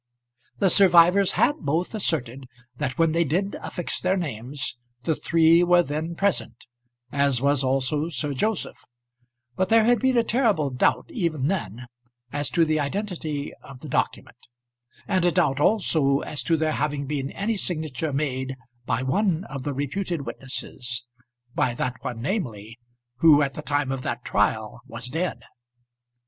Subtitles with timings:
[0.57, 5.83] The survivors had both asserted that when they did affix their names the three were
[5.83, 6.65] then present,
[7.11, 8.83] as was also Sir Joseph;
[9.55, 11.85] but there had been a terrible doubt even then
[12.33, 14.47] as to the identity of the document;
[15.07, 18.55] and a doubt also as to there having been any signature made
[18.87, 21.05] by one of the reputed witnesses
[21.53, 22.79] by that one, namely,
[23.17, 25.43] who at the time of that trial was dead.